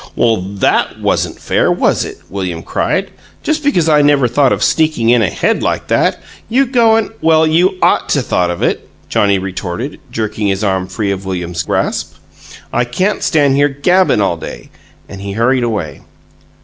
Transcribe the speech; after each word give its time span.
"Well, 0.15 0.37
THAT 0.37 0.99
wasn't 0.99 1.39
fair, 1.39 1.71
was 1.71 2.03
it?" 2.05 2.17
William 2.27 2.63
cried. 2.63 3.11
"Just 3.43 3.63
because 3.63 3.87
I 3.87 4.01
never 4.01 4.27
thought 4.27 4.51
of 4.51 4.63
sneaking 4.63 5.09
in 5.11 5.21
ahead 5.21 5.61
like 5.61 5.89
that, 5.89 6.19
you 6.49 6.65
go 6.65 6.95
and" 6.95 7.11
"Well, 7.21 7.45
you 7.45 7.77
ought 7.83 8.09
to 8.09 8.23
thought 8.23 8.49
of 8.49 8.63
it," 8.63 8.89
Johnnie 9.09 9.37
retorted, 9.37 9.99
jerking 10.11 10.47
his 10.47 10.63
arm 10.63 10.87
free 10.87 11.11
of 11.11 11.25
William's 11.27 11.61
grasp. 11.61 12.15
"I 12.73 12.83
can't 12.83 13.21
stand 13.21 13.55
here 13.57 13.69
GABBIN' 13.69 14.21
all 14.21 14.37
night!" 14.37 14.71
And 15.07 15.21
he 15.21 15.33
hurried 15.33 15.63
away. 15.63 16.01